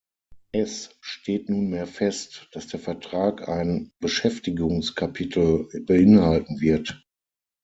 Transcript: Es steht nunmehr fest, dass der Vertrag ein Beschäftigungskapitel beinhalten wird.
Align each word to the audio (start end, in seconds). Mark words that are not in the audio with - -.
Es 0.51 0.89
steht 0.99 1.51
nunmehr 1.51 1.85
fest, 1.85 2.49
dass 2.53 2.65
der 2.65 2.79
Vertrag 2.79 3.47
ein 3.47 3.91
Beschäftigungskapitel 3.99 5.69
beinhalten 5.85 6.59
wird. 6.59 7.05